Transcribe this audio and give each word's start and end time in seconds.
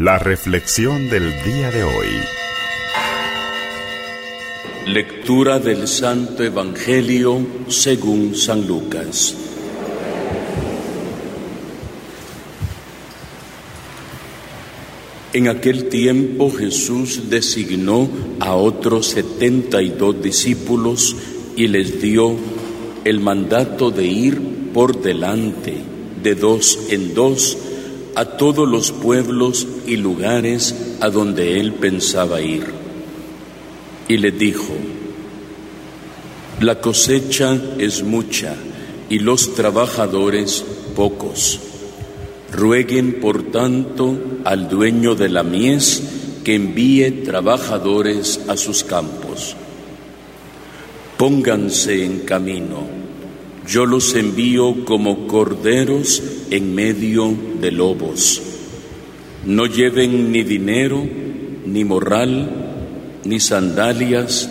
La 0.00 0.16
reflexión 0.16 1.10
del 1.10 1.24
día 1.42 1.72
de 1.72 1.82
hoy. 1.82 2.06
Lectura 4.86 5.58
del 5.58 5.88
Santo 5.88 6.44
Evangelio 6.44 7.44
según 7.66 8.36
San 8.36 8.68
Lucas. 8.68 9.34
En 15.32 15.48
aquel 15.48 15.88
tiempo 15.88 16.52
Jesús 16.52 17.28
designó 17.28 18.08
a 18.38 18.54
otros 18.54 19.08
setenta 19.08 19.82
y 19.82 19.88
dos 19.88 20.22
discípulos 20.22 21.16
y 21.56 21.66
les 21.66 22.00
dio 22.00 22.36
el 23.04 23.18
mandato 23.18 23.90
de 23.90 24.06
ir 24.06 24.40
por 24.72 25.02
delante, 25.02 25.74
de 26.22 26.36
dos 26.36 26.86
en 26.90 27.14
dos, 27.14 27.58
a 28.14 28.24
todos 28.36 28.68
los 28.68 28.92
pueblos 28.92 29.66
y 29.88 29.96
lugares 29.96 30.74
a 31.00 31.08
donde 31.08 31.58
él 31.60 31.72
pensaba 31.72 32.40
ir. 32.40 32.66
Y 34.06 34.18
les 34.18 34.38
dijo, 34.38 34.74
la 36.60 36.80
cosecha 36.80 37.58
es 37.78 38.02
mucha 38.02 38.54
y 39.08 39.20
los 39.20 39.54
trabajadores 39.54 40.64
pocos. 40.96 41.60
Rueguen, 42.52 43.20
por 43.20 43.50
tanto, 43.50 44.18
al 44.44 44.68
dueño 44.68 45.14
de 45.14 45.28
la 45.28 45.42
mies 45.42 46.02
que 46.44 46.54
envíe 46.54 47.22
trabajadores 47.24 48.40
a 48.48 48.56
sus 48.56 48.82
campos. 48.82 49.54
Pónganse 51.16 52.04
en 52.04 52.20
camino, 52.20 52.86
yo 53.66 53.86
los 53.86 54.14
envío 54.14 54.84
como 54.84 55.26
corderos 55.26 56.22
en 56.50 56.74
medio 56.74 57.34
de 57.60 57.70
lobos. 57.70 58.42
No 59.44 59.66
lleven 59.66 60.32
ni 60.32 60.42
dinero, 60.42 61.06
ni 61.66 61.84
morral, 61.84 62.50
ni 63.24 63.40
sandalias, 63.40 64.48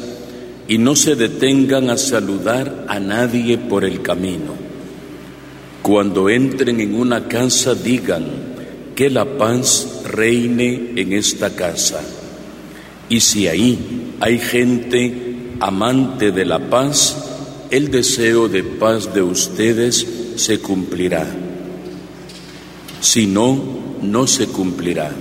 y 0.68 0.78
no 0.78 0.96
se 0.96 1.16
detengan 1.16 1.90
a 1.90 1.98
saludar 1.98 2.86
a 2.88 3.00
nadie 3.00 3.58
por 3.58 3.86
el 3.86 4.02
camino. 4.02 4.54
Cuando 5.82 6.30
entren 6.30 6.82
en 6.82 6.96
una 6.96 7.28
casa 7.28 7.74
digan 7.74 8.26
que 8.96 9.10
la 9.10 9.26
paz 9.38 10.02
reine 10.06 10.92
en 10.96 11.14
esta 11.14 11.56
casa. 11.56 12.02
Y 13.10 13.22
si 13.22 13.48
ahí 13.48 14.16
hay 14.20 14.40
gente 14.40 15.56
amante 15.60 16.32
de 16.32 16.46
la 16.46 16.60
paz, 16.70 17.16
el 17.70 17.90
deseo 17.92 18.50
de 18.50 18.64
paz 18.64 19.14
de 19.14 19.22
ustedes 19.22 20.06
se 20.36 20.60
cumplirá. 20.60 21.26
Si 23.00 23.28
no, 23.28 23.87
no 24.02 24.28
se 24.28 24.48
cumplirá. 24.48 25.12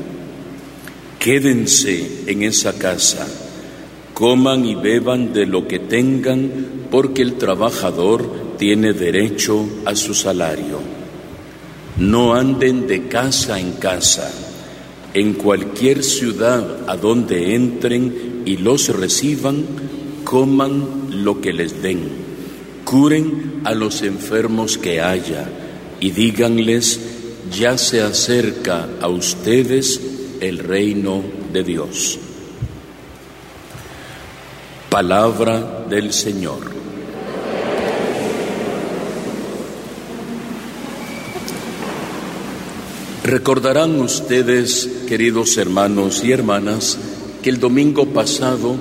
Quédense 1.18 2.22
en 2.26 2.42
esa 2.42 2.78
casa, 2.78 3.26
coman 4.14 4.64
y 4.64 4.74
beban 4.74 5.32
de 5.32 5.46
lo 5.46 5.66
que 5.66 5.78
tengan, 5.78 6.50
porque 6.90 7.22
el 7.22 7.34
trabajador 7.34 8.56
tiene 8.58 8.92
derecho 8.92 9.66
a 9.84 9.94
su 9.96 10.14
salario. 10.14 10.80
No 11.98 12.34
anden 12.34 12.86
de 12.86 13.08
casa 13.08 13.58
en 13.58 13.72
casa. 13.72 14.30
En 15.14 15.32
cualquier 15.32 16.04
ciudad 16.04 16.88
a 16.88 16.96
donde 16.96 17.54
entren 17.54 18.42
y 18.44 18.58
los 18.58 18.88
reciban, 18.94 19.64
coman 20.24 21.24
lo 21.24 21.40
que 21.40 21.52
les 21.52 21.82
den. 21.82 22.00
Curen 22.84 23.62
a 23.64 23.74
los 23.74 24.02
enfermos 24.02 24.76
que 24.76 25.00
haya 25.00 25.48
y 26.00 26.10
díganles, 26.10 27.00
ya 27.50 27.78
se 27.78 28.00
acerca 28.00 28.88
a 29.00 29.08
ustedes 29.08 30.00
el 30.40 30.58
reino 30.58 31.22
de 31.52 31.62
Dios. 31.62 32.18
Palabra 34.90 35.84
del 35.88 36.12
Señor. 36.12 36.76
Recordarán 43.24 44.00
ustedes, 44.00 44.88
queridos 45.08 45.56
hermanos 45.56 46.22
y 46.22 46.30
hermanas, 46.30 46.96
que 47.42 47.50
el 47.50 47.58
domingo 47.58 48.06
pasado 48.06 48.76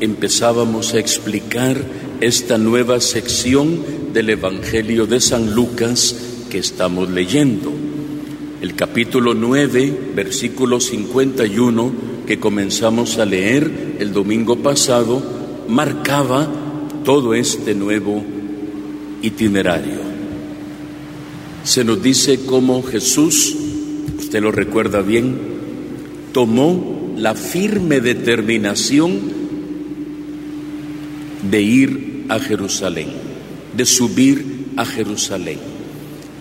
empezábamos 0.00 0.94
a 0.94 0.98
explicar 0.98 1.76
esta 2.20 2.56
nueva 2.56 3.00
sección 3.00 4.12
del 4.14 4.30
Evangelio 4.30 5.06
de 5.06 5.20
San 5.20 5.54
Lucas 5.54 6.16
que 6.50 6.58
estamos 6.58 7.10
leyendo. 7.10 7.79
El 8.60 8.74
capítulo 8.74 9.32
9, 9.32 10.12
versículo 10.14 10.80
51, 10.80 11.92
que 12.26 12.38
comenzamos 12.38 13.16
a 13.16 13.24
leer 13.24 13.96
el 13.98 14.12
domingo 14.12 14.56
pasado, 14.56 15.22
marcaba 15.66 16.46
todo 17.02 17.32
este 17.32 17.74
nuevo 17.74 18.22
itinerario. 19.22 20.00
Se 21.64 21.84
nos 21.84 22.02
dice 22.02 22.40
cómo 22.44 22.82
Jesús 22.82 23.56
usted 24.18 24.42
lo 24.42 24.52
recuerda 24.52 25.00
bien, 25.00 25.38
tomó 26.32 27.14
la 27.16 27.34
firme 27.34 28.00
determinación 28.00 29.20
de 31.50 31.62
ir 31.62 32.26
a 32.28 32.38
Jerusalén, 32.38 33.08
de 33.74 33.86
subir 33.86 34.66
a 34.76 34.84
Jerusalén. 34.84 35.58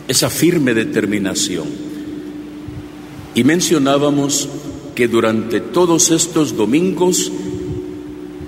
Esa 0.10 0.30
firme 0.30 0.74
determinación. 0.74 1.89
Y 3.36 3.44
mencionábamos 3.44 4.50
que 4.96 5.08
durante 5.08 5.62
todos 5.62 6.12
estos 6.12 6.58
domingos 6.58 7.32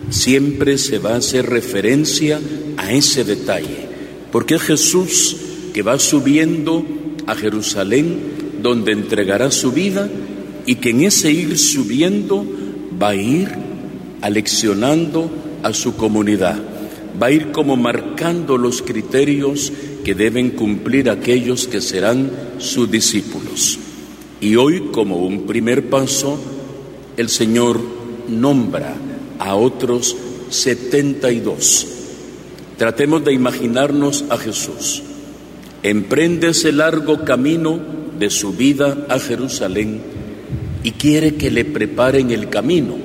siempre 0.10 0.78
se 0.78 1.00
va 1.00 1.14
a 1.14 1.18
hacer 1.18 1.50
referencia 1.50 2.40
a 2.78 2.92
ese 2.92 3.24
detalle, 3.24 3.88
porque 4.32 4.56
es 4.56 4.62
Jesús 4.62 5.38
que 5.74 5.82
va 5.82 5.98
subiendo 6.00 6.86
a 7.28 7.36
Jerusalén 7.36 8.20
donde 8.62 8.92
entregará 8.92 9.52
su 9.52 9.72
vida 9.72 10.10
y 10.66 10.76
que 10.76 10.90
en 10.90 11.02
ese 11.02 11.32
ir 11.32 11.58
subiendo 11.58 12.46
va 13.02 13.10
a 13.10 13.16
ir 13.16 13.50
aleccionando 14.22 15.32
a 15.64 15.74
su 15.74 15.96
comunidad, 15.96 16.62
va 17.22 17.28
a 17.28 17.32
ir 17.32 17.52
como 17.52 17.78
marcando 17.78 18.58
los 18.58 18.82
criterios 18.82 19.72
que 20.04 20.16
deben 20.16 20.52
cumplir 20.52 21.10
aquellos 21.10 21.68
que 21.68 21.82
serán 21.82 22.30
sus 22.58 22.90
discípulos. 22.90 23.80
Y 24.42 24.56
hoy, 24.56 24.90
como 24.92 25.18
un 25.18 25.46
primer 25.46 25.90
paso, 25.90 26.40
el 27.16 27.30
Señor 27.30 27.80
nombra 28.28 28.96
a 29.38 29.56
otros 29.56 30.18
72. 30.50 31.88
Tratemos 32.76 33.24
de 33.24 33.34
imaginarnos 33.34 34.26
a 34.32 34.38
Jesús. 34.38 35.04
Emprende 35.84 36.50
ese 36.50 36.72
largo 36.72 37.24
camino 37.24 37.80
de 38.18 38.32
su 38.32 38.54
vida 38.54 39.06
a 39.10 39.20
Jerusalén 39.20 40.02
y 40.84 40.92
quiere 40.94 41.36
que 41.36 41.52
le 41.52 41.64
preparen 41.64 42.32
el 42.32 42.50
camino. 42.50 42.96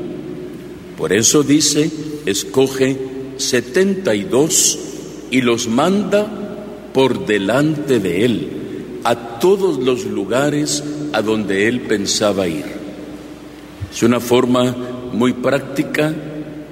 Por 0.96 1.12
eso 1.12 1.42
dice, 1.42 1.90
escoge 2.24 2.96
setenta 3.36 4.14
y 4.14 4.22
dos 4.24 4.78
y 5.30 5.42
los 5.42 5.68
manda 5.68 6.26
por 6.94 7.26
delante 7.26 8.00
de 8.00 8.24
él 8.24 8.48
a 9.04 9.38
todos 9.38 9.78
los 9.78 10.04
lugares 10.06 10.82
a 11.12 11.22
donde 11.22 11.68
él 11.68 11.82
pensaba 11.82 12.46
ir. 12.48 12.64
Es 13.92 14.02
una 14.02 14.20
forma 14.20 14.74
muy 15.12 15.32
práctica 15.32 16.14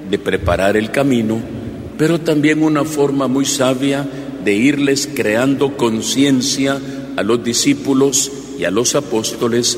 de 0.09 0.19
preparar 0.19 0.77
el 0.77 0.91
camino, 0.91 1.39
pero 1.97 2.19
también 2.19 2.61
una 2.61 2.83
forma 2.83 3.27
muy 3.27 3.45
sabia 3.45 4.07
de 4.43 4.53
irles 4.53 5.09
creando 5.13 5.75
conciencia 5.75 6.79
a 7.15 7.23
los 7.23 7.43
discípulos 7.43 8.31
y 8.59 8.65
a 8.65 8.71
los 8.71 8.95
apóstoles 8.95 9.77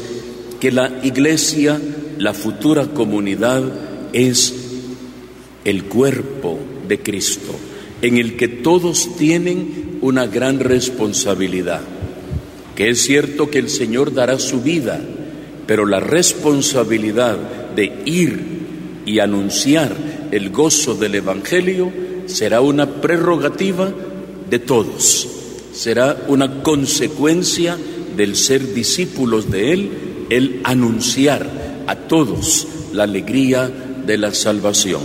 que 0.59 0.71
la 0.71 0.99
iglesia, 1.03 1.79
la 2.17 2.33
futura 2.33 2.87
comunidad, 2.87 3.63
es 4.13 4.53
el 5.63 5.85
cuerpo 5.85 6.59
de 6.87 6.99
Cristo, 6.99 7.53
en 8.01 8.17
el 8.17 8.35
que 8.35 8.47
todos 8.47 9.15
tienen 9.17 9.99
una 10.01 10.27
gran 10.27 10.59
responsabilidad, 10.59 11.81
que 12.77 12.89
es 12.89 13.01
cierto 13.01 13.49
que 13.49 13.59
el 13.59 13.69
Señor 13.69 14.13
dará 14.13 14.39
su 14.39 14.61
vida, 14.61 15.01
pero 15.65 15.85
la 15.85 15.99
responsabilidad 15.99 17.37
de 17.75 18.03
ir 18.05 18.39
y 19.05 19.19
anunciar 19.19 19.93
el 20.31 20.49
gozo 20.51 20.95
del 20.95 21.15
Evangelio 21.15 21.91
será 22.27 22.61
una 22.61 23.01
prerrogativa 23.01 23.91
de 24.49 24.59
todos 24.59 25.27
será 25.77 26.25
una 26.27 26.63
consecuencia 26.63 27.77
del 28.15 28.35
ser 28.35 28.73
discípulos 28.73 29.51
de 29.51 29.73
Él, 29.73 29.91
el 30.31 30.61
anunciar 30.63 31.47
a 31.85 31.95
todos 31.95 32.67
la 32.93 33.03
alegría 33.03 33.69
de 34.05 34.17
la 34.17 34.33
salvación. 34.33 35.01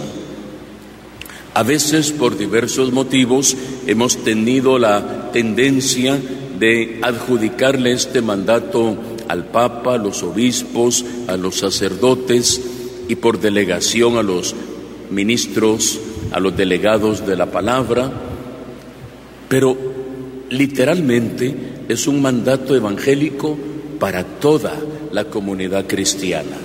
A 1.53 1.63
veces, 1.63 2.11
por 2.11 2.39
diversos 2.39 2.91
motivos, 2.91 3.55
hemos 3.87 4.17
tenido 4.25 4.79
la 4.79 5.31
tendencia 5.31 6.19
de 6.63 7.01
adjudicarle 7.03 7.91
este 7.91 8.23
mandato 8.23 8.97
al 9.27 9.47
Papa, 9.47 9.95
a 9.95 9.99
los 9.99 10.23
obispos, 10.23 11.05
a 11.27 11.37
los 11.37 11.57
sacerdotes 11.57 12.63
y 13.09 13.17
por 13.17 13.41
delegación 13.41 14.17
a 14.17 14.23
los 14.23 14.55
ministros, 15.11 15.99
a 16.31 16.39
los 16.39 16.57
delegados 16.57 17.27
de 17.27 17.35
la 17.35 17.51
palabra, 17.51 18.13
pero 19.49 19.77
literalmente 20.51 21.53
es 21.89 22.07
un 22.07 22.23
mandato 22.23 22.77
evangélico 22.77 23.59
para 23.99 24.23
toda 24.23 24.79
la 25.11 25.25
comunidad 25.25 25.89
cristiana. 25.89 26.59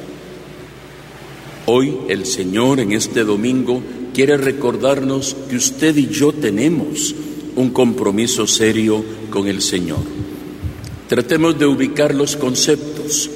Hoy 1.66 1.98
el 2.08 2.28
Señor 2.28 2.82
en 2.82 2.92
este 2.92 3.24
domingo 3.24 3.82
quiere 4.14 4.38
recordarnos 4.38 5.36
que 5.50 5.56
usted 5.56 5.98
y 5.98 6.06
yo 6.10 6.34
tenemos 6.34 7.16
un 7.58 7.72
compromiso 7.72 8.48
serio 8.48 9.04
con 9.30 9.48
el 9.48 9.62
Señor. 9.62 10.00
Tratemos 11.10 11.58
de 11.60 11.66
ubicar 11.66 12.14
los 12.14 12.38
conceptos. 12.38 13.30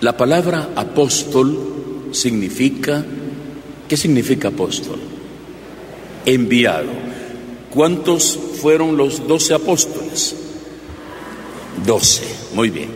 La 0.00 0.16
palabra 0.16 0.70
apóstol 0.74 2.08
significa, 2.12 3.04
¿qué 3.88 3.96
significa 3.96 4.48
apóstol? 4.48 4.98
Enviado. 6.24 6.90
¿Cuántos 7.70 8.38
fueron 8.60 8.96
los 8.96 9.28
doce 9.28 9.52
apóstoles? 9.54 10.34
Doce, 11.84 12.24
muy 12.54 12.70
bien. 12.70 12.88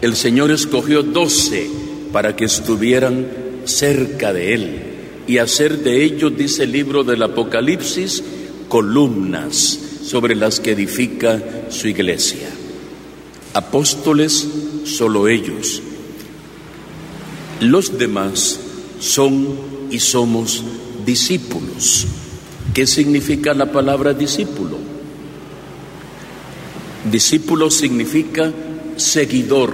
El 0.00 0.16
Señor 0.16 0.50
escogió 0.50 1.02
doce 1.02 1.68
para 2.12 2.34
que 2.34 2.46
estuvieran 2.46 3.26
cerca 3.64 4.32
de 4.32 4.54
Él 4.54 4.82
y 5.26 5.38
hacer 5.38 5.78
de 5.78 6.04
ellos, 6.04 6.36
dice 6.36 6.64
el 6.64 6.72
libro 6.72 7.04
del 7.04 7.22
Apocalipsis, 7.22 8.22
columnas 8.68 9.78
sobre 10.02 10.34
las 10.34 10.60
que 10.60 10.72
edifica 10.72 11.42
su 11.68 11.88
iglesia. 11.88 12.48
Apóstoles, 13.54 14.46
solo 14.84 15.28
ellos. 15.28 15.82
Los 17.60 17.98
demás 17.98 18.60
son 19.00 19.48
y 19.90 19.98
somos 19.98 20.62
discípulos. 21.04 22.06
¿Qué 22.74 22.86
significa 22.86 23.54
la 23.54 23.72
palabra 23.72 24.12
discípulo? 24.12 24.76
Discípulo 27.10 27.70
significa 27.70 28.52
seguidor, 28.96 29.72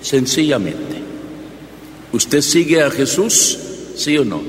sencillamente. 0.00 1.02
¿Usted 2.12 2.40
sigue 2.40 2.82
a 2.82 2.90
Jesús? 2.90 3.58
¿Sí 3.94 4.18
o 4.18 4.24
no? 4.24 4.40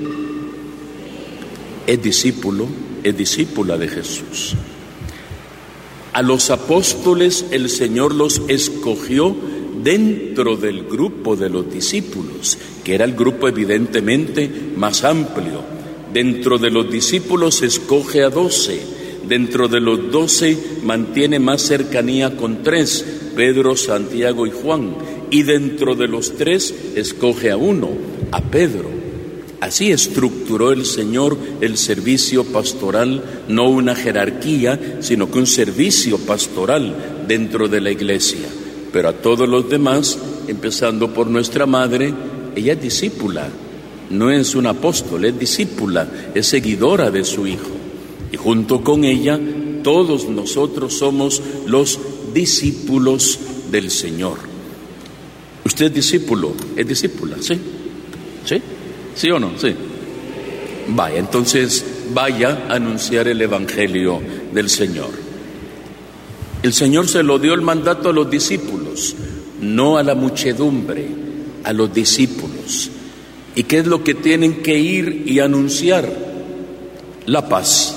Es 1.86 2.02
discípulo, 2.02 2.68
es 3.04 3.18
discípula 3.18 3.78
de 3.78 3.88
Jesús. 3.88 4.56
A 6.14 6.22
los 6.22 6.50
apóstoles 6.50 7.46
el 7.52 7.70
Señor 7.70 8.14
los 8.14 8.42
escogió 8.48 9.36
dentro 9.84 10.56
del 10.56 10.84
grupo 10.84 11.36
de 11.36 11.50
los 11.50 11.72
discípulos, 11.72 12.58
que 12.84 12.96
era 12.96 13.06
el 13.06 13.14
grupo 13.14 13.48
evidentemente 13.48 14.50
más 14.76 15.04
amplio 15.04 15.74
Dentro 16.14 16.60
de 16.60 16.70
los 16.70 16.92
discípulos 16.92 17.64
escoge 17.64 18.24
a 18.24 18.30
doce. 18.30 18.82
Dentro 19.28 19.68
de 19.68 19.80
los 19.80 20.12
doce 20.12 20.56
mantiene 20.84 21.40
más 21.40 21.64
cercanía 21.64 22.38
con 22.38 22.62
tres, 22.62 23.04
Pedro, 23.36 23.76
Santiago 23.76 24.46
y 24.46 24.52
Juan. 24.52 24.96
Y 25.32 25.42
dentro 25.42 25.96
de 25.96 26.08
los 26.08 26.36
tres 26.36 26.72
escoge 26.96 27.50
a 27.50 27.58
uno, 27.58 27.90
a 28.32 28.42
Pedro. 28.42 29.03
Así 29.64 29.94
estructuró 29.94 30.74
el 30.74 30.86
Señor 30.86 31.38
el 31.62 31.78
servicio 31.78 32.44
pastoral, 32.44 33.24
no 33.48 33.70
una 33.70 33.96
jerarquía, 33.96 34.98
sino 35.00 35.32
que 35.32 35.40
un 35.40 35.48
servicio 35.48 36.18
pastoral 36.18 37.24
dentro 37.30 37.70
de 37.70 37.80
la 37.80 37.90
iglesia. 37.90 38.46
Pero 38.92 39.08
a 39.08 39.14
todos 39.14 39.48
los 39.48 39.70
demás, 39.70 40.20
empezando 40.50 41.14
por 41.14 41.28
nuestra 41.28 41.66
madre, 41.66 42.14
ella 42.58 42.74
es 42.74 42.82
discípula, 42.82 43.48
no 44.10 44.30
es 44.32 44.54
un 44.54 44.66
apóstol, 44.66 45.24
es 45.24 45.40
discípula, 45.40 46.10
es 46.36 46.46
seguidora 46.46 47.10
de 47.10 47.24
su 47.24 47.48
Hijo. 47.48 47.72
Y 48.34 48.36
junto 48.36 48.84
con 48.84 49.06
ella, 49.06 49.40
todos 49.82 50.28
nosotros 50.28 50.98
somos 50.98 51.42
los 51.68 52.00
discípulos 52.34 53.40
del 53.72 53.90
Señor. 53.92 54.40
¿Usted 55.64 55.86
es 55.86 55.94
discípulo? 55.94 56.52
¿Es 56.76 56.86
discípula? 56.86 57.38
¿Sí? 57.40 57.58
¿Sí? 58.44 58.62
¿Sí 59.16 59.30
o 59.30 59.40
no? 59.40 59.52
Sí. 59.58 59.74
Vaya, 60.90 61.18
entonces 61.18 61.86
vaya 62.14 62.66
a 62.70 62.76
anunciar 62.76 63.28
el 63.28 63.42
Evangelio 63.42 64.22
del 64.54 64.70
Señor. 64.70 65.12
El 66.62 66.74
Señor 66.74 67.08
se 67.08 67.24
lo 67.24 67.40
dio 67.40 67.54
el 67.54 67.62
mandato 67.62 68.10
a 68.10 68.14
los 68.14 68.30
discípulos, 68.30 69.16
no 69.62 69.98
a 69.98 70.04
la 70.04 70.16
muchedumbre, 70.16 71.08
a 71.64 71.74
los 71.74 71.94
discípulos. 71.94 72.90
¿Y 73.56 73.64
qué 73.64 73.80
es 73.80 73.88
lo 73.88 74.04
que 74.04 74.16
tienen 74.16 74.62
que 74.62 74.78
ir 74.78 75.24
y 75.26 75.40
anunciar? 75.40 76.10
La 77.26 77.48
paz. 77.48 77.96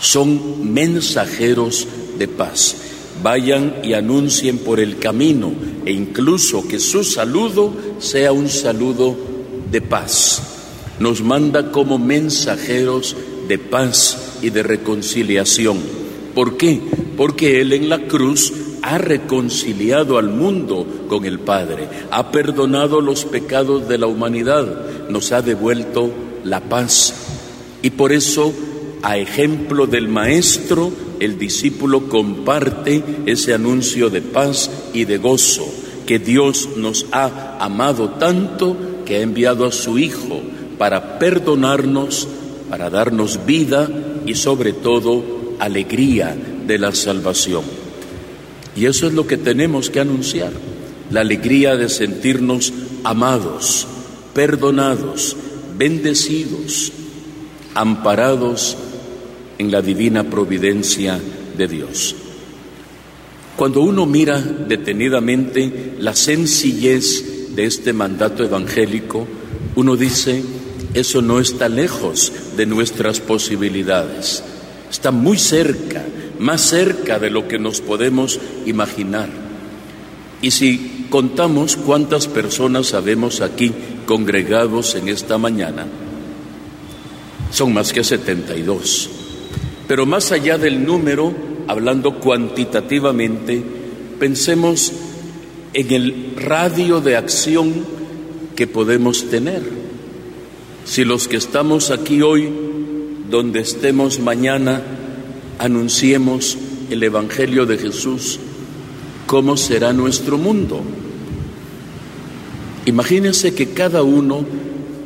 Son 0.00 0.72
mensajeros 0.72 1.86
de 2.18 2.28
paz. 2.28 2.76
Vayan 3.22 3.76
y 3.84 3.92
anuncien 3.92 4.58
por 4.58 4.80
el 4.80 4.98
camino 4.98 5.52
e 5.84 5.92
incluso 5.92 6.66
que 6.66 6.78
su 6.78 7.04
saludo 7.04 7.72
sea 7.98 8.32
un 8.32 8.48
saludo 8.48 9.31
de 9.72 9.80
paz. 9.80 10.42
Nos 11.00 11.22
manda 11.22 11.72
como 11.72 11.98
mensajeros 11.98 13.16
de 13.48 13.58
paz 13.58 14.38
y 14.42 14.50
de 14.50 14.62
reconciliación. 14.62 15.78
¿Por 16.34 16.56
qué? 16.56 16.80
Porque 17.16 17.60
Él 17.60 17.72
en 17.72 17.88
la 17.88 18.06
cruz 18.06 18.52
ha 18.82 18.98
reconciliado 18.98 20.18
al 20.18 20.28
mundo 20.28 20.86
con 21.08 21.24
el 21.24 21.40
Padre, 21.40 21.88
ha 22.10 22.30
perdonado 22.30 23.00
los 23.00 23.24
pecados 23.24 23.88
de 23.88 23.98
la 23.98 24.06
humanidad, 24.06 25.08
nos 25.08 25.32
ha 25.32 25.40
devuelto 25.40 26.10
la 26.44 26.60
paz. 26.60 27.14
Y 27.80 27.90
por 27.90 28.12
eso, 28.12 28.52
a 29.02 29.18
ejemplo 29.18 29.86
del 29.86 30.08
Maestro, 30.08 30.92
el 31.20 31.38
discípulo 31.38 32.08
comparte 32.08 33.02
ese 33.26 33.54
anuncio 33.54 34.10
de 34.10 34.20
paz 34.20 34.70
y 34.92 35.04
de 35.04 35.18
gozo, 35.18 35.66
que 36.06 36.18
Dios 36.18 36.70
nos 36.76 37.06
ha 37.12 37.58
amado 37.60 38.10
tanto 38.10 38.76
ha 39.16 39.20
enviado 39.20 39.66
a 39.66 39.72
su 39.72 39.98
Hijo 39.98 40.40
para 40.78 41.18
perdonarnos, 41.18 42.28
para 42.68 42.90
darnos 42.90 43.44
vida 43.46 43.88
y 44.26 44.34
sobre 44.34 44.72
todo 44.72 45.54
alegría 45.58 46.36
de 46.66 46.78
la 46.78 46.92
salvación. 46.92 47.62
Y 48.74 48.86
eso 48.86 49.06
es 49.06 49.12
lo 49.12 49.26
que 49.26 49.36
tenemos 49.36 49.90
que 49.90 50.00
anunciar, 50.00 50.52
la 51.10 51.20
alegría 51.20 51.76
de 51.76 51.88
sentirnos 51.88 52.72
amados, 53.04 53.86
perdonados, 54.34 55.36
bendecidos, 55.76 56.92
amparados 57.74 58.76
en 59.58 59.70
la 59.70 59.82
divina 59.82 60.24
providencia 60.24 61.20
de 61.56 61.68
Dios. 61.68 62.14
Cuando 63.56 63.82
uno 63.82 64.06
mira 64.06 64.40
detenidamente 64.40 65.94
la 65.98 66.14
sencillez 66.14 67.31
de 67.54 67.64
este 67.64 67.92
mandato 67.92 68.44
evangélico, 68.44 69.26
uno 69.76 69.96
dice, 69.96 70.42
eso 70.94 71.22
no 71.22 71.40
está 71.40 71.68
lejos 71.68 72.32
de 72.56 72.66
nuestras 72.66 73.20
posibilidades, 73.20 74.42
está 74.90 75.10
muy 75.10 75.38
cerca 75.38 76.04
más 76.42 76.60
cerca 76.60 77.20
de 77.20 77.30
lo 77.30 77.46
que 77.46 77.58
nos 77.58 77.80
podemos 77.80 78.40
imaginar. 78.66 79.28
Y 80.42 80.50
si 80.50 81.06
contamos 81.08 81.76
cuántas 81.76 82.26
personas 82.26 82.88
sabemos 82.88 83.40
aquí 83.40 83.72
congregados 84.06 84.96
en 84.96 85.08
esta 85.08 85.38
mañana, 85.38 85.86
son 87.52 87.72
más 87.72 87.92
que 87.92 88.02
72. 88.02 89.10
Pero 89.86 90.04
más 90.04 90.32
allá 90.32 90.58
del 90.58 90.84
número, 90.84 91.32
hablando 91.68 92.18
cuantitativamente, 92.18 93.62
pensemos 94.18 94.92
en 95.74 95.90
el 95.90 96.34
radio 96.36 97.00
de 97.00 97.16
acción 97.16 97.72
que 98.56 98.66
podemos 98.66 99.28
tener. 99.30 99.62
Si 100.84 101.04
los 101.04 101.28
que 101.28 101.36
estamos 101.36 101.90
aquí 101.90 102.22
hoy, 102.22 102.50
donde 103.30 103.60
estemos 103.60 104.18
mañana, 104.20 104.82
anunciemos 105.58 106.58
el 106.90 107.02
Evangelio 107.02 107.66
de 107.66 107.78
Jesús, 107.78 108.38
¿cómo 109.26 109.56
será 109.56 109.92
nuestro 109.92 110.36
mundo? 110.36 110.82
Imagínense 112.84 113.54
que 113.54 113.68
cada 113.70 114.02
uno, 114.02 114.44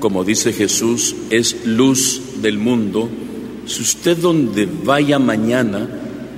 como 0.01 0.25
dice 0.25 0.53
Jesús, 0.53 1.15
es 1.31 1.67
luz 1.67 2.23
del 2.41 2.59
mundo. 2.59 3.09
Si 3.67 3.83
usted 3.83 4.17
donde 4.17 4.67
vaya 4.67 5.19
mañana, 5.19 5.89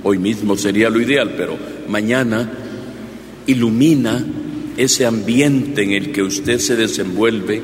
hoy 0.03 0.17
mismo 0.17 0.57
sería 0.57 0.89
lo 0.89 1.01
ideal, 1.01 1.33
pero 1.37 1.57
mañana 1.87 2.51
ilumina 3.47 4.25
ese 4.77 5.05
ambiente 5.05 5.83
en 5.83 5.91
el 5.91 6.11
que 6.11 6.23
usted 6.23 6.59
se 6.59 6.75
desenvuelve, 6.75 7.61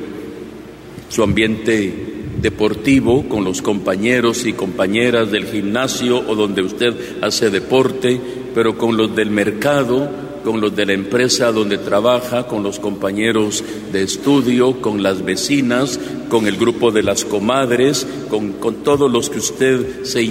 su 1.08 1.22
ambiente 1.22 1.92
deportivo 2.40 3.28
con 3.28 3.44
los 3.44 3.62
compañeros 3.62 4.44
y 4.44 4.52
compañeras 4.52 5.30
del 5.30 5.46
gimnasio 5.46 6.18
o 6.28 6.34
donde 6.34 6.62
usted 6.62 6.94
hace 7.22 7.50
deporte, 7.50 8.20
pero 8.54 8.76
con 8.76 8.96
los 8.96 9.16
del 9.16 9.30
mercado, 9.30 10.10
con 10.44 10.60
los 10.60 10.76
de 10.76 10.86
la 10.86 10.92
empresa 10.92 11.52
donde 11.52 11.78
trabaja, 11.78 12.46
con 12.46 12.62
los 12.62 12.78
compañeros 12.78 13.64
de 13.92 14.02
estudio, 14.02 14.80
con 14.80 15.02
las 15.02 15.24
vecinas, 15.24 15.98
con 16.28 16.46
el 16.46 16.56
grupo 16.56 16.90
de 16.90 17.02
las 17.02 17.24
comadres, 17.24 18.06
con, 18.28 18.52
con 18.52 18.84
todos 18.84 19.10
los 19.10 19.30
que 19.30 19.38
usted 19.38 20.04
se 20.04 20.22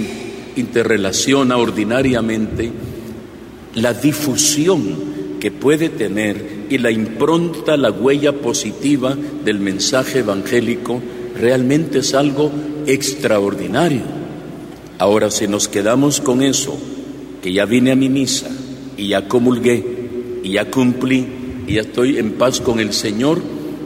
interrelaciona 0.56 1.56
ordinariamente, 1.58 2.70
la 3.74 3.92
difusión 3.92 5.05
que 5.40 5.50
puede 5.50 5.88
tener 5.88 6.66
y 6.70 6.78
la 6.78 6.90
impronta, 6.90 7.76
la 7.76 7.90
huella 7.90 8.32
positiva 8.32 9.16
del 9.44 9.60
mensaje 9.60 10.20
evangélico 10.20 11.00
realmente 11.38 11.98
es 11.98 12.14
algo 12.14 12.50
extraordinario. 12.86 14.02
Ahora, 14.98 15.30
si 15.30 15.46
nos 15.46 15.68
quedamos 15.68 16.20
con 16.20 16.42
eso, 16.42 16.78
que 17.42 17.52
ya 17.52 17.66
vine 17.66 17.92
a 17.92 17.96
mi 17.96 18.08
misa 18.08 18.48
y 18.96 19.08
ya 19.08 19.28
comulgué 19.28 19.84
y 20.42 20.52
ya 20.52 20.70
cumplí 20.70 21.26
y 21.66 21.74
ya 21.74 21.82
estoy 21.82 22.18
en 22.18 22.32
paz 22.32 22.60
con 22.60 22.80
el 22.80 22.92
Señor, 22.92 23.42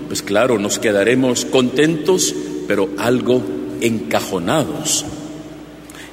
pues 0.09 0.23
claro, 0.23 0.59
nos 0.59 0.79
quedaremos 0.79 1.45
contentos, 1.45 2.35
pero 2.69 2.91
algo 2.99 3.43
encajonados. 3.81 5.05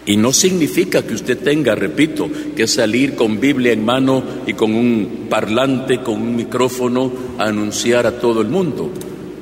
Y 0.08 0.16
no 0.16 0.32
significa 0.32 1.06
que 1.06 1.16
usted 1.16 1.38
tenga, 1.38 1.76
repito, 1.76 2.30
que 2.56 2.66
salir 2.66 3.16
con 3.16 3.42
Biblia 3.42 3.74
en 3.74 3.84
mano 3.84 4.24
y 4.48 4.54
con 4.54 4.74
un 4.74 5.28
parlante, 5.30 6.00
con 6.00 6.22
un 6.22 6.34
micrófono 6.38 7.12
a 7.38 7.44
anunciar 7.44 8.08
a 8.08 8.18
todo 8.18 8.40
el 8.40 8.48
mundo. 8.48 8.90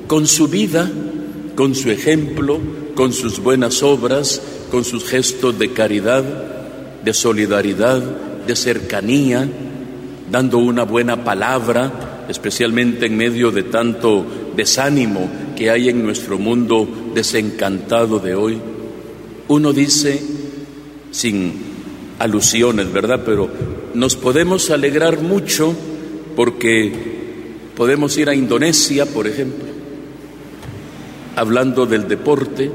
Con 0.08 0.26
su 0.26 0.48
vida, 0.48 0.90
con 1.54 1.76
su 1.76 1.92
ejemplo, 1.92 2.58
con 2.96 3.12
sus 3.12 3.38
buenas 3.38 3.84
obras, 3.84 4.42
con 4.72 4.84
sus 4.84 5.04
gestos 5.04 5.56
de 5.56 5.70
caridad, 5.70 6.24
de 7.04 7.14
solidaridad, 7.14 8.02
de 8.44 8.56
cercanía, 8.56 9.48
dando 10.32 10.58
una 10.58 10.82
buena 10.82 11.22
palabra, 11.22 12.24
especialmente 12.28 13.06
en 13.06 13.16
medio 13.16 13.52
de 13.52 13.62
tanto 13.62 14.26
desánimo 14.56 15.30
que 15.54 15.70
hay 15.70 15.90
en 15.90 16.02
nuestro 16.02 16.38
mundo 16.38 16.88
desencantado 17.14 18.18
de 18.18 18.34
hoy. 18.34 18.58
Uno 19.46 19.72
dice, 19.72 20.35
sin 21.10 21.52
alusiones, 22.18 22.92
¿verdad? 22.92 23.22
Pero 23.24 23.48
nos 23.94 24.16
podemos 24.16 24.70
alegrar 24.70 25.20
mucho 25.20 25.74
porque 26.34 26.92
podemos 27.74 28.16
ir 28.16 28.28
a 28.28 28.34
Indonesia, 28.34 29.06
por 29.06 29.26
ejemplo, 29.26 29.66
hablando 31.34 31.86
del 31.86 32.08
deporte, 32.08 32.70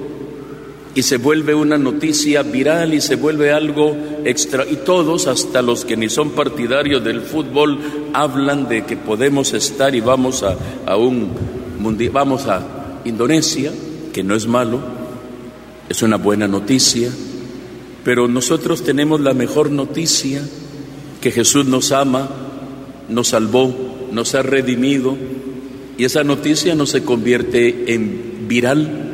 y 0.94 1.04
se 1.04 1.18
vuelve 1.18 1.56
una 1.56 1.78
noticia 1.78 2.44
viral 2.44 2.94
y 2.94 3.00
se 3.00 3.16
vuelve 3.16 3.52
algo 3.52 3.96
extra. 4.26 4.66
Y 4.70 4.78
todos, 4.78 5.28
hasta 5.28 5.62
los 5.62 5.86
que 5.86 5.96
ni 5.96 6.10
son 6.10 6.32
partidarios 6.32 7.02
del 7.04 7.22
fútbol, 7.22 7.80
hablan 8.14 8.68
de 8.68 8.84
que 8.84 8.98
podemos 8.98 9.54
estar 9.54 9.96
y 9.96 10.02
vamos 10.02 10.44
a, 10.44 10.58
a 10.86 10.98
un 10.98 11.30
vamos 12.12 12.46
a 12.48 13.02
Indonesia, 13.06 13.72
que 14.12 14.22
no 14.22 14.36
es 14.36 14.48
malo, 14.48 14.80
es 15.88 16.02
una 16.04 16.18
buena 16.18 16.48
noticia 16.48 17.10
pero 18.04 18.28
nosotros 18.28 18.84
tenemos 18.84 19.22
la 19.22 19.34
mejor 19.34 19.72
noticia, 19.72 20.42
que 21.22 21.32
Jesús 21.32 21.66
nos 21.66 21.92
ama, 21.92 22.30
nos 23.10 23.30
salvó, 23.30 23.74
nos 24.12 24.34
ha 24.36 24.42
redimido, 24.42 25.16
y 25.98 26.06
esa 26.06 26.24
noticia 26.24 26.74
no 26.74 26.86
se 26.86 27.04
convierte 27.04 27.94
en 27.94 28.48
viral, 28.48 29.12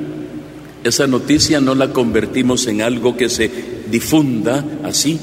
esa 0.83 1.07
noticia 1.07 1.59
no 1.59 1.75
la 1.75 1.91
convertimos 1.91 2.65
en 2.67 2.81
algo 2.81 3.17
que 3.17 3.29
se 3.29 3.51
difunda 3.91 4.63
así, 4.83 5.19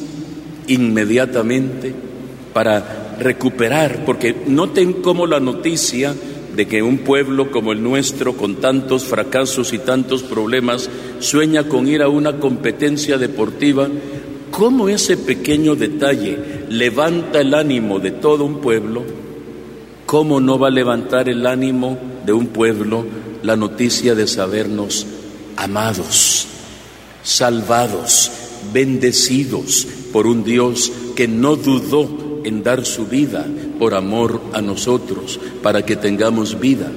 inmediatamente, 0.67 1.95
para 2.53 3.17
recuperar, 3.19 4.05
porque 4.05 4.35
noten 4.47 4.95
cómo 4.95 5.27
la 5.27 5.41
noticia 5.41 6.15
de 6.57 6.67
que 6.67 6.83
un 6.83 6.99
pueblo 6.99 7.51
como 7.51 7.73
el 7.73 7.83
nuestro, 7.83 8.37
con 8.37 8.57
tantos 8.57 9.05
fracasos 9.05 9.73
y 9.73 9.79
tantos 9.79 10.23
problemas, 10.23 10.89
sueña 11.19 11.65
con 11.65 11.89
ir 11.89 12.03
a 12.03 12.09
una 12.09 12.39
competencia 12.39 13.19
deportiva, 13.19 13.89
¿cómo 14.51 14.89
ese 14.89 15.17
pequeño 15.17 15.75
detalle 15.75 16.39
levanta 16.69 17.41
el 17.41 17.55
ánimo 17.55 17.99
de 17.99 18.13
todo 18.13 18.45
un 18.45 18.61
pueblo? 18.61 19.03
¿Cómo 20.07 20.41
no 20.41 20.59
va 20.59 20.69
a 20.69 20.71
levantar 20.71 21.29
el 21.29 21.47
ánimo 21.47 21.99
de 22.25 22.33
un 22.33 22.49
pueblo 22.49 23.05
la 23.43 23.57
noticia 23.57 24.15
de 24.15 24.27
sabernos 24.27 25.07
amados, 25.57 26.47
salvados, 27.23 28.31
bendecidos 28.73 29.87
por 30.13 30.27
un 30.27 30.45
Dios 30.45 30.93
que 31.15 31.29
no 31.29 31.57
dudó 31.57 32.41
en 32.45 32.63
dar 32.63 32.85
su 32.87 33.07
vida 33.07 33.47
por 33.85 33.93
amor 33.93 34.41
a 34.55 34.63
nosotros, 34.63 35.39
para 35.63 35.85
que 35.85 35.95
tengamos 35.95 36.59
vida. 36.59 36.91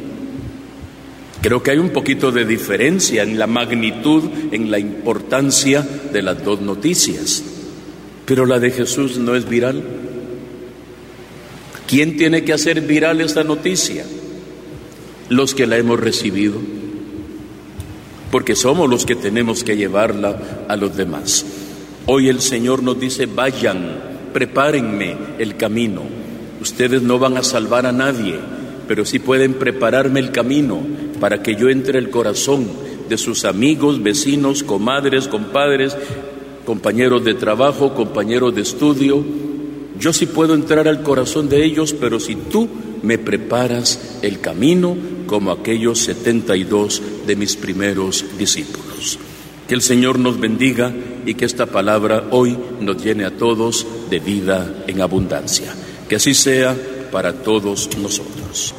Creo 1.41 1.62
que 1.62 1.72
hay 1.72 1.79
un 1.79 1.89
poquito 1.89 2.32
de 2.32 2.46
diferencia 2.46 3.24
en 3.24 3.38
la 3.38 3.46
magnitud, 3.46 4.24
en 4.53 4.72
la 4.72 4.79
importancia 4.79 5.82
de 5.82 6.22
las 6.22 6.41
dos 6.46 6.62
noticias, 6.62 7.44
pero 8.25 8.46
la 8.46 8.60
de 8.60 8.72
Jesús 8.72 9.17
no 9.17 9.36
es 9.36 9.50
viral. 9.50 9.84
¿Quién 11.88 12.15
tiene 12.15 12.46
que 12.46 12.53
hacer 12.53 12.79
viral 12.79 13.20
esta 13.20 13.44
noticia? 13.44 14.06
Los 15.27 15.53
que 15.53 15.67
la 15.67 15.75
hemos 15.75 16.00
recibido, 16.00 16.56
porque 18.32 18.56
somos 18.56 18.89
los 18.89 19.06
que 19.06 19.17
tenemos 19.17 19.65
que 19.65 19.75
llevarla 19.75 20.65
a 20.70 20.77
los 20.77 20.96
demás. 20.96 21.46
Hoy 22.06 22.29
el 22.29 22.39
Señor 22.39 22.82
nos 22.82 22.98
dice, 22.98 23.25
vayan 23.25 24.08
prepárenme 24.32 25.17
el 25.38 25.58
camino. 25.58 26.26
Ustedes 26.62 27.02
no 27.02 27.20
van 27.20 27.38
a 27.38 27.44
salvar 27.44 27.86
a 27.86 27.92
nadie, 27.92 28.36
pero 28.88 29.06
sí 29.06 29.20
pueden 29.20 29.54
prepararme 29.54 30.20
el 30.20 30.32
camino 30.32 30.80
para 31.20 31.42
que 31.42 31.56
yo 31.56 31.70
entre 31.70 32.00
el 32.00 32.10
corazón 32.10 32.68
de 33.10 33.18
sus 33.18 33.46
amigos, 33.46 34.02
vecinos, 34.02 34.64
comadres, 34.64 35.28
compadres, 35.28 35.96
compañeros 36.66 37.24
de 37.24 37.34
trabajo, 37.34 37.94
compañeros 37.94 38.54
de 38.56 38.62
estudio. 38.62 39.24
Yo 40.00 40.14
sí 40.14 40.26
puedo 40.26 40.54
entrar 40.54 40.88
al 40.88 41.02
corazón 41.04 41.50
de 41.50 41.64
ellos, 41.64 41.94
pero 41.94 42.20
si 42.20 42.36
tú 42.36 42.68
me 43.04 43.18
preparas 43.18 44.20
el 44.22 44.40
camino 44.40 44.96
como 45.28 45.52
aquellos 45.52 46.00
72 46.00 47.02
de 47.26 47.36
mis 47.36 47.56
primeros 47.56 48.26
discípulos. 48.38 49.20
Que 49.68 49.76
el 49.76 49.82
Señor 49.82 50.18
nos 50.18 50.40
bendiga 50.40 50.94
y 51.26 51.34
que 51.34 51.46
esta 51.46 51.66
palabra 51.66 52.28
hoy 52.32 52.58
nos 52.80 53.04
llene 53.04 53.26
a 53.26 53.36
todos 53.36 53.86
de 54.10 54.20
vida 54.20 54.86
en 54.88 55.02
abundancia. 55.02 55.74
Que 56.08 56.16
así 56.16 56.34
sea 56.34 56.76
para 57.12 57.34
todos 57.34 57.90
nosotros. 57.98 58.74